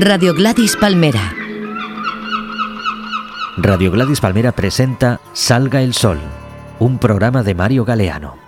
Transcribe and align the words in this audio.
Radio 0.00 0.32
Gladys 0.32 0.74
Palmera. 0.76 1.34
Radio 3.58 3.90
Gladys 3.90 4.20
Palmera 4.20 4.52
presenta 4.52 5.20
Salga 5.34 5.82
el 5.82 5.92
Sol, 5.92 6.18
un 6.78 6.96
programa 6.96 7.42
de 7.42 7.54
Mario 7.54 7.84
Galeano. 7.84 8.41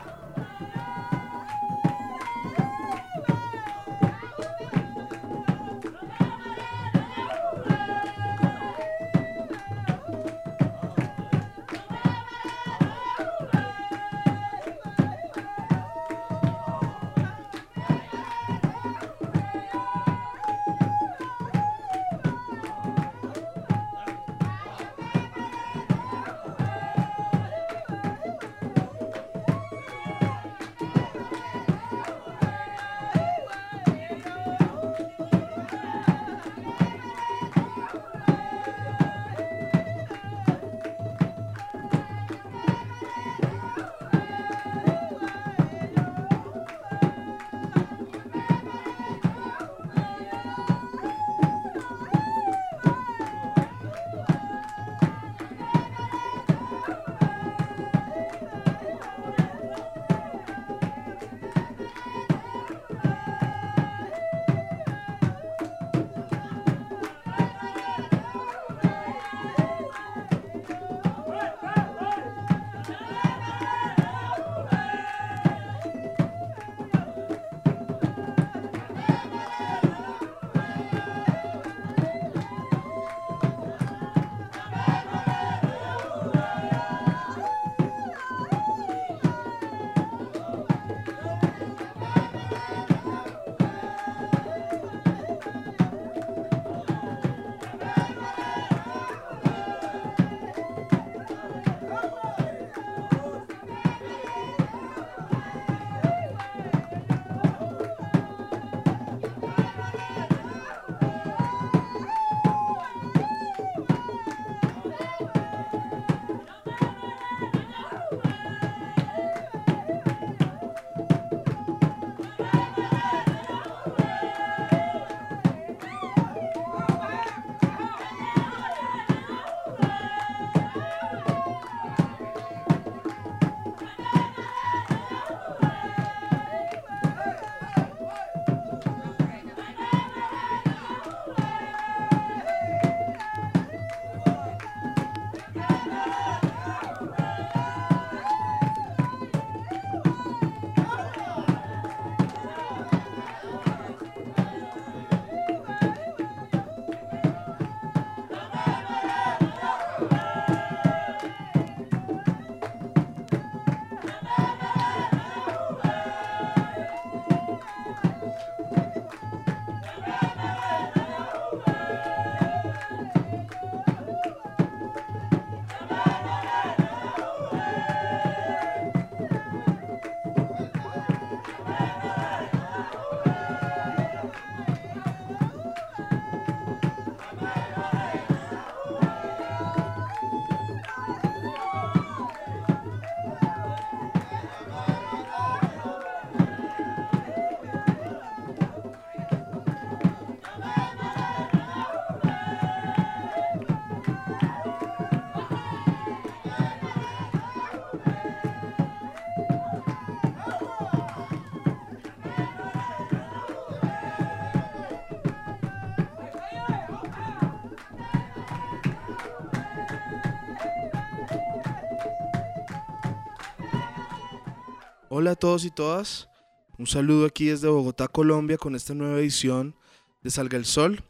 Hola 225.24 225.32
a 225.32 225.36
todos 225.36 225.64
y 225.64 225.70
todas. 225.70 226.28
Un 226.76 226.86
saludo 226.86 227.24
aquí 227.24 227.46
desde 227.46 227.66
Bogotá, 227.66 228.08
Colombia, 228.08 228.58
con 228.58 228.74
esta 228.74 228.92
nueva 228.92 229.20
edición 229.20 229.74
de 230.22 230.28
Salga 230.28 230.58
el 230.58 230.66
Sol. 230.66 231.02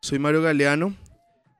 Soy 0.00 0.20
Mario 0.20 0.40
Galeano 0.40 0.94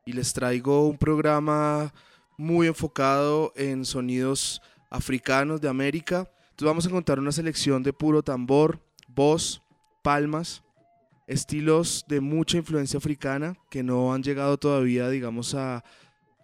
y 0.04 0.12
les 0.12 0.32
traigo 0.32 0.86
un 0.86 0.98
programa 0.98 1.92
muy 2.38 2.68
enfocado 2.68 3.52
en 3.56 3.84
sonidos 3.84 4.62
africanos 4.88 5.60
de 5.60 5.68
América. 5.68 6.30
Entonces 6.50 6.66
vamos 6.66 6.86
a 6.86 6.90
encontrar 6.90 7.18
una 7.18 7.32
selección 7.32 7.82
de 7.82 7.92
puro 7.92 8.22
tambor, 8.22 8.78
voz, 9.08 9.60
palmas, 10.04 10.62
estilos 11.26 12.04
de 12.06 12.20
mucha 12.20 12.56
influencia 12.56 12.98
africana 12.98 13.56
que 13.68 13.82
no 13.82 14.14
han 14.14 14.22
llegado 14.22 14.58
todavía, 14.58 15.08
digamos, 15.08 15.56
a 15.56 15.82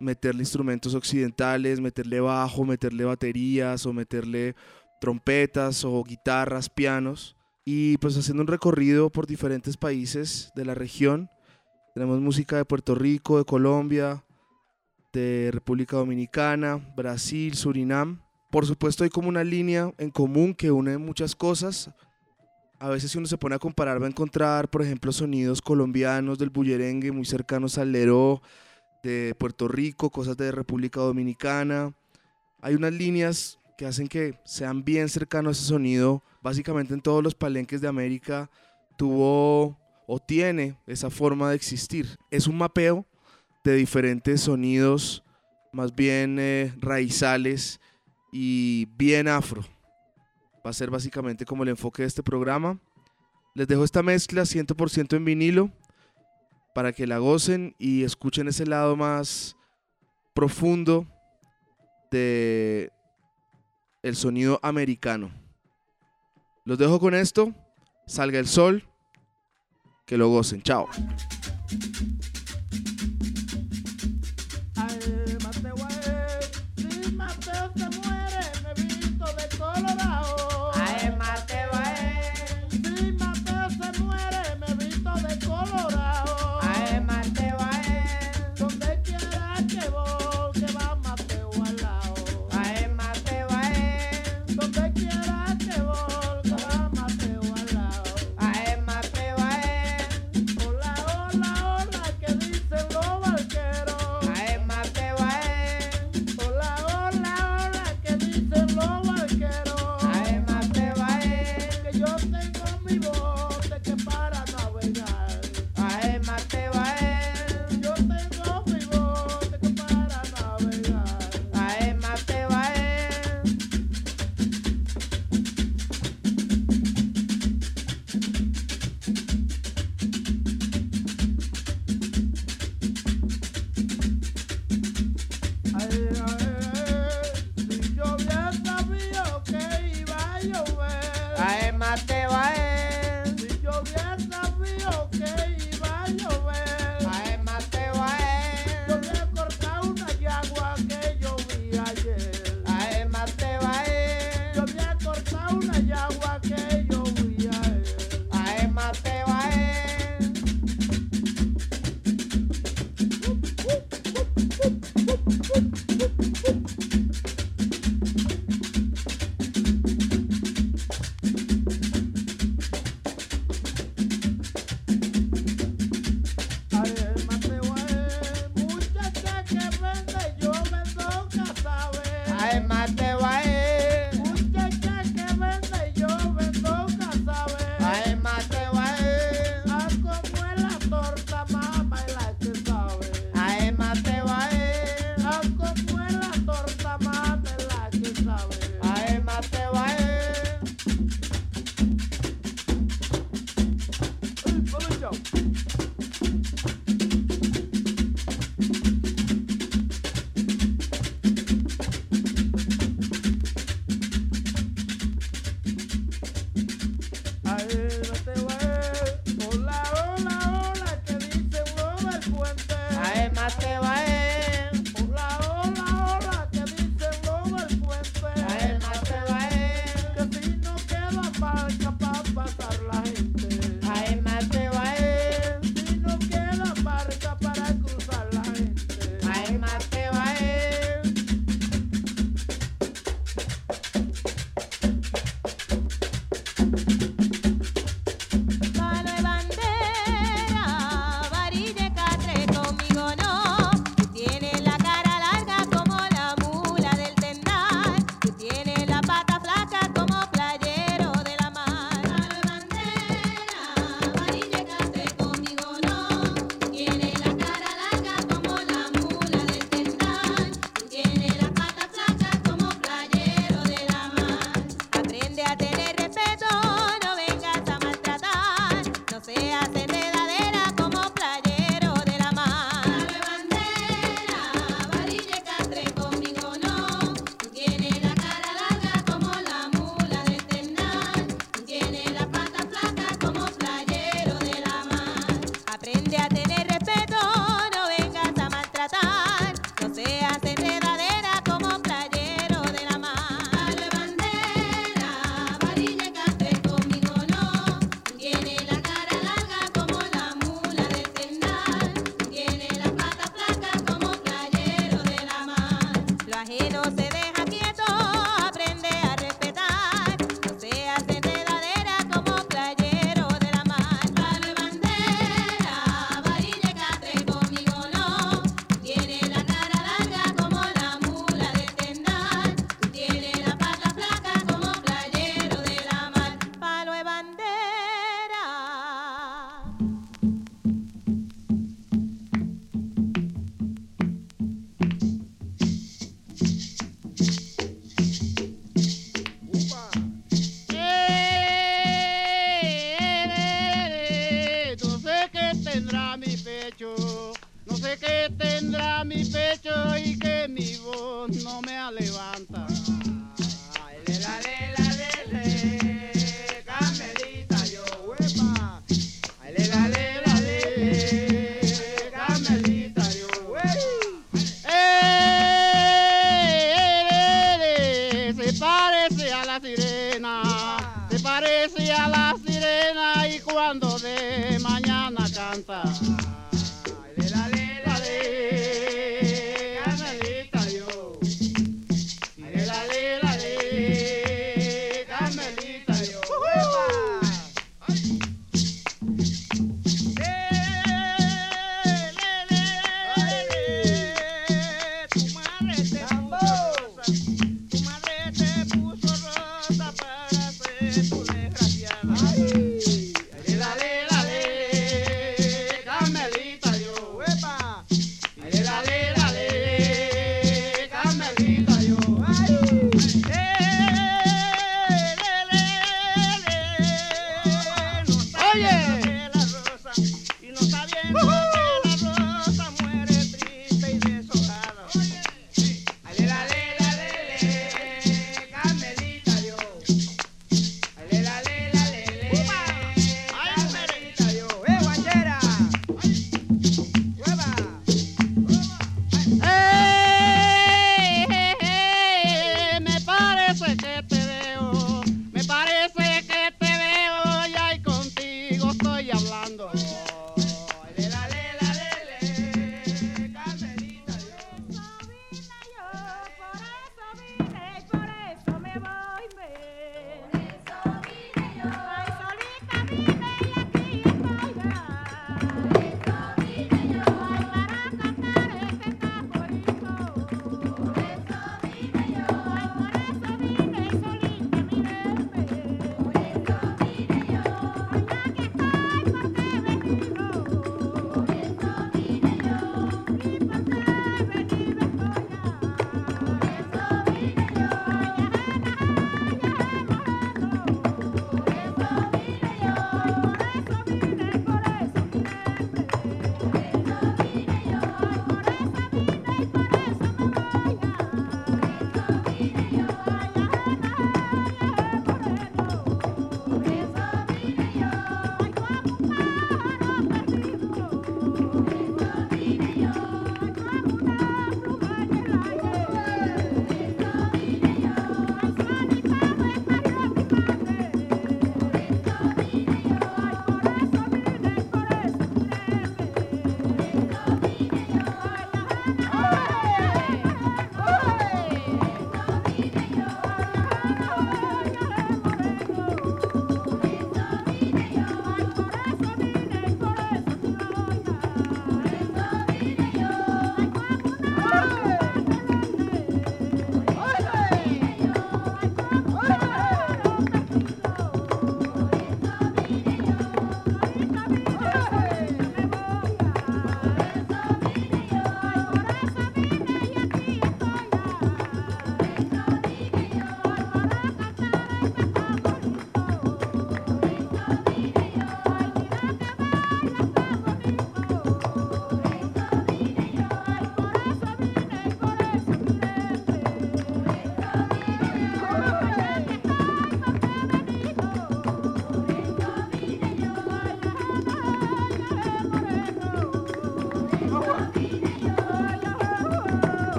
meterle 0.00 0.42
instrumentos 0.42 0.96
occidentales, 0.96 1.80
meterle 1.80 2.18
bajo, 2.18 2.64
meterle 2.64 3.04
baterías 3.04 3.86
o 3.86 3.92
meterle 3.92 4.56
trompetas 5.00 5.84
o 5.84 6.02
guitarras, 6.04 6.68
pianos, 6.68 7.36
y 7.64 7.96
pues 7.98 8.16
haciendo 8.16 8.42
un 8.42 8.48
recorrido 8.48 9.10
por 9.10 9.26
diferentes 9.26 9.76
países 9.76 10.52
de 10.54 10.64
la 10.64 10.74
región. 10.74 11.30
Tenemos 11.94 12.20
música 12.20 12.56
de 12.56 12.64
Puerto 12.64 12.94
Rico, 12.94 13.38
de 13.38 13.44
Colombia, 13.44 14.24
de 15.12 15.50
República 15.52 15.96
Dominicana, 15.96 16.76
Brasil, 16.96 17.54
Surinam. 17.54 18.20
Por 18.50 18.66
supuesto 18.66 19.04
hay 19.04 19.10
como 19.10 19.28
una 19.28 19.44
línea 19.44 19.92
en 19.98 20.10
común 20.10 20.54
que 20.54 20.70
une 20.70 20.98
muchas 20.98 21.34
cosas. 21.34 21.90
A 22.80 22.88
veces 22.88 23.12
si 23.12 23.18
uno 23.18 23.26
se 23.26 23.38
pone 23.38 23.54
a 23.54 23.58
comparar 23.58 24.02
va 24.02 24.06
a 24.06 24.10
encontrar, 24.10 24.68
por 24.68 24.82
ejemplo, 24.82 25.12
sonidos 25.12 25.62
colombianos 25.62 26.38
del 26.38 26.50
bullerengue 26.50 27.12
muy 27.12 27.24
cercanos 27.24 27.78
al 27.78 27.92
leró, 27.92 28.42
de 29.02 29.34
Puerto 29.38 29.68
Rico, 29.68 30.10
cosas 30.10 30.36
de 30.36 30.50
República 30.50 31.00
Dominicana. 31.00 31.94
Hay 32.60 32.74
unas 32.74 32.92
líneas 32.92 33.60
que 33.76 33.86
hacen 33.86 34.08
que 34.08 34.38
sean 34.44 34.84
bien 34.84 35.08
cercanos 35.08 35.56
a 35.56 35.60
ese 35.60 35.68
sonido. 35.68 36.22
Básicamente 36.42 36.94
en 36.94 37.00
todos 37.00 37.22
los 37.22 37.34
palenques 37.34 37.80
de 37.80 37.88
América 37.88 38.50
tuvo 38.96 39.78
o 40.06 40.18
tiene 40.18 40.78
esa 40.86 41.10
forma 41.10 41.50
de 41.50 41.56
existir. 41.56 42.16
Es 42.30 42.46
un 42.46 42.56
mapeo 42.56 43.06
de 43.64 43.74
diferentes 43.74 44.42
sonidos, 44.42 45.24
más 45.72 45.94
bien 45.94 46.38
eh, 46.38 46.74
raizales 46.78 47.80
y 48.32 48.86
bien 48.96 49.28
afro. 49.28 49.64
Va 50.64 50.70
a 50.70 50.74
ser 50.74 50.90
básicamente 50.90 51.44
como 51.44 51.62
el 51.62 51.70
enfoque 51.70 52.02
de 52.02 52.08
este 52.08 52.22
programa. 52.22 52.78
Les 53.54 53.68
dejo 53.68 53.84
esta 53.84 54.02
mezcla 54.02 54.42
100% 54.42 55.16
en 55.16 55.24
vinilo 55.24 55.70
para 56.74 56.92
que 56.92 57.06
la 57.06 57.18
gocen 57.18 57.74
y 57.78 58.02
escuchen 58.02 58.48
ese 58.48 58.66
lado 58.66 58.96
más 58.96 59.56
profundo 60.34 61.06
de 62.10 62.90
el 64.04 64.16
sonido 64.16 64.60
americano. 64.62 65.30
Los 66.66 66.76
dejo 66.76 67.00
con 67.00 67.14
esto. 67.14 67.54
Salga 68.06 68.38
el 68.38 68.46
sol. 68.46 68.84
Que 70.06 70.18
lo 70.18 70.28
gocen. 70.28 70.62
Chao. 70.62 70.86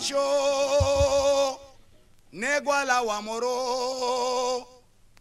mancho 0.00 1.58
neguala 2.32 3.02
wamoro 3.02 4.66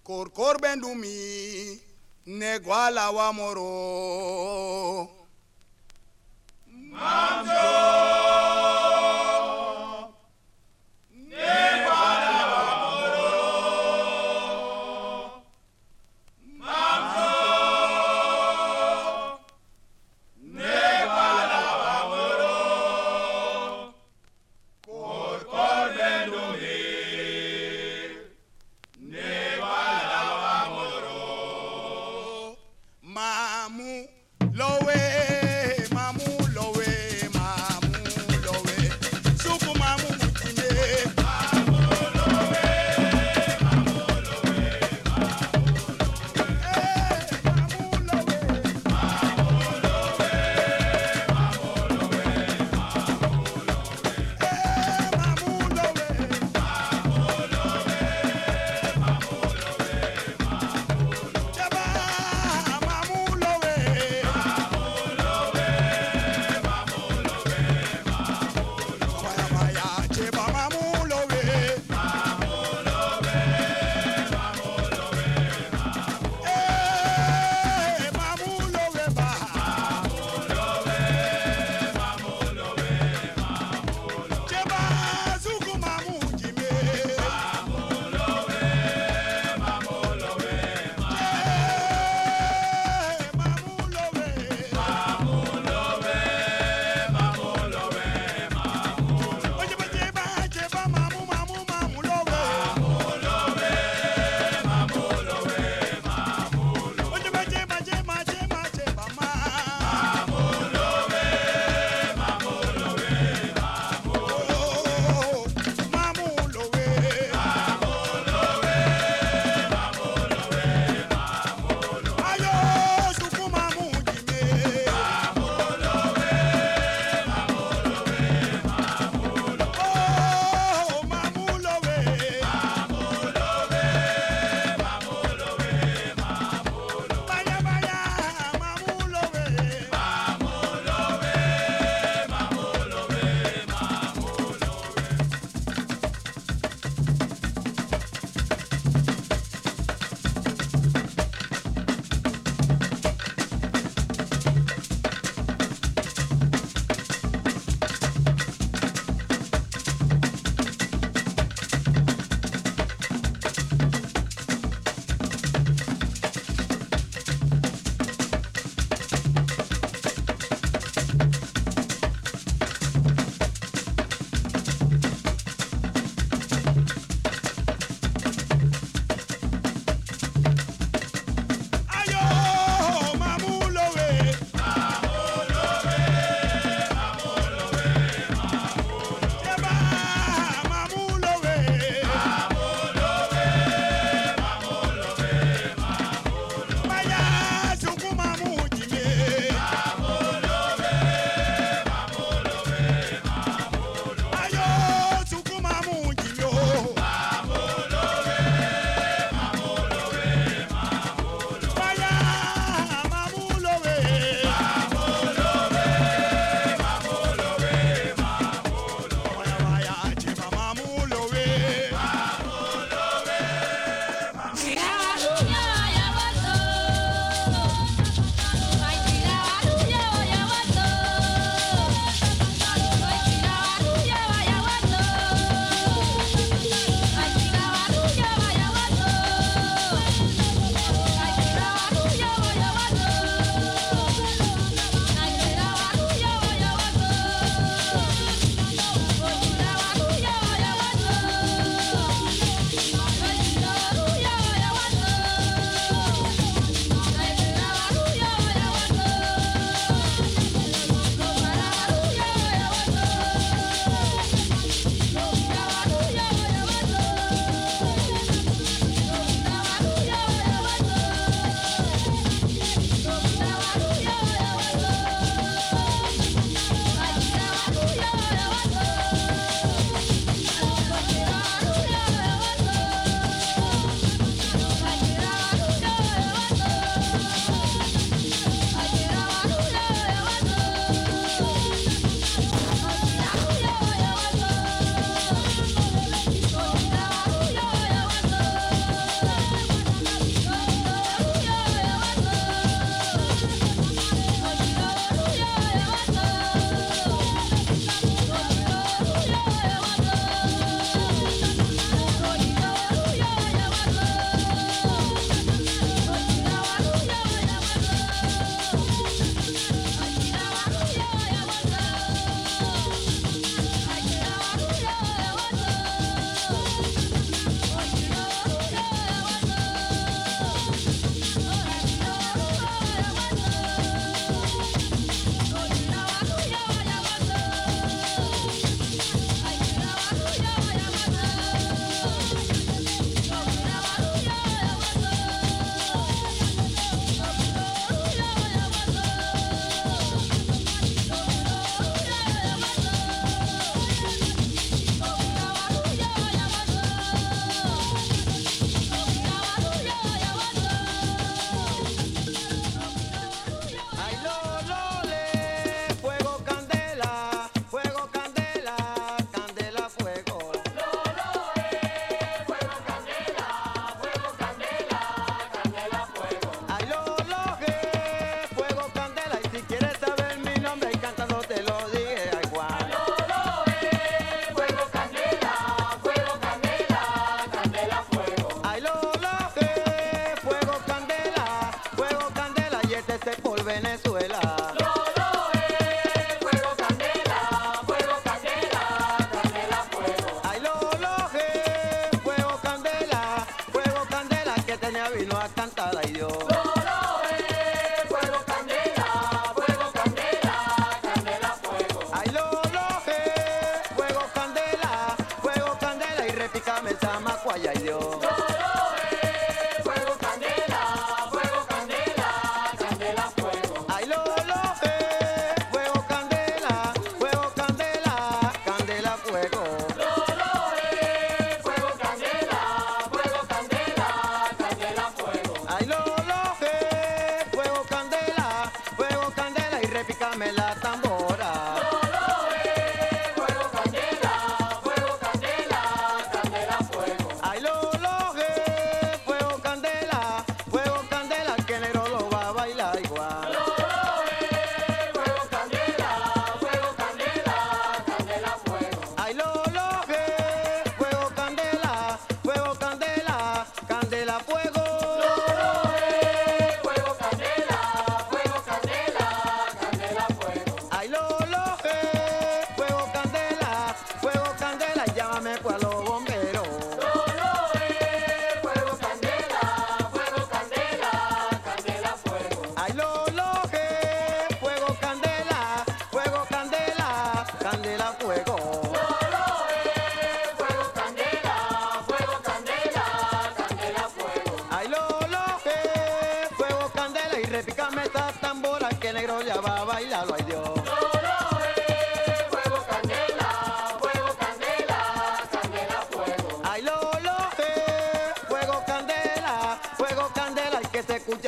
kor 0.04 0.30
kor 0.32 0.58
bendumi 0.62 1.80
neguala 2.26 3.12
wamoro. 3.12 5.10
Mancho 6.92 7.59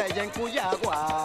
el 0.05 0.13
que 0.13 0.19
se 0.19 0.25
escucha 0.25 0.71
ella 0.71 1.20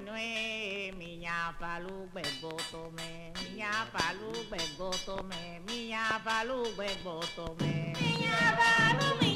nue, 0.00 0.92
miña 0.96 1.56
palugbe 1.58 2.22
gotome, 2.40 3.32
miña 3.42 3.70
palugbe 3.92 4.58
gotome, 4.76 5.60
miña 5.66 6.20
palugbe 6.24 6.88
gotome, 7.04 7.92
miña 8.00 8.56
palugbe 8.56 9.27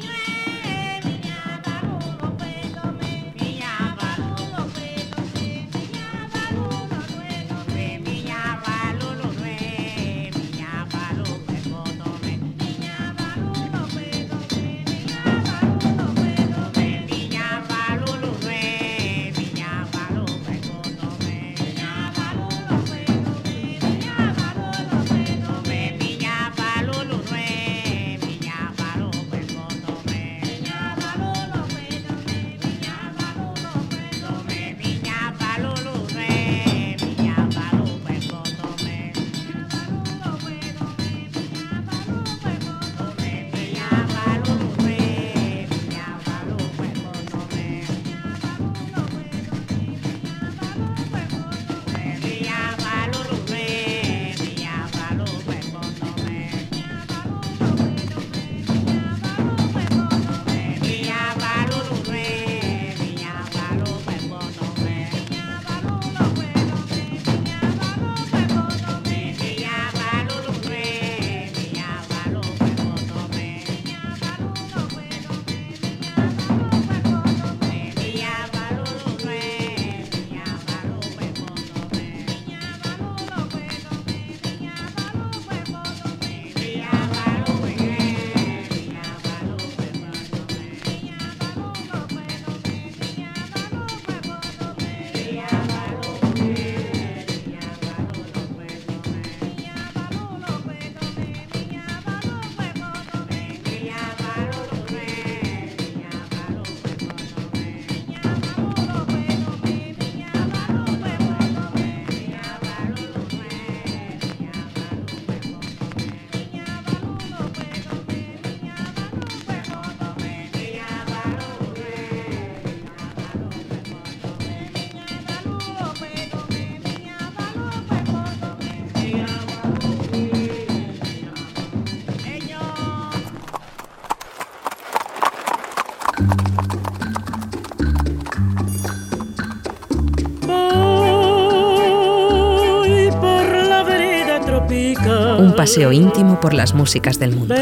paseo 145.62 145.92
íntimo 145.92 146.40
por 146.40 146.54
las 146.54 146.74
músicas 146.74 147.20
del 147.20 147.36
mundo. 147.36 147.54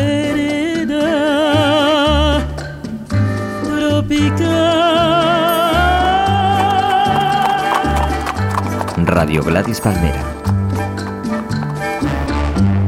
Radio 9.04 9.44
Gladys 9.44 9.82
Palmera. 9.82 10.24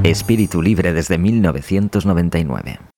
Espíritu 0.02 0.62
Libre 0.62 0.94
desde 0.94 1.18
1999. 1.18 2.91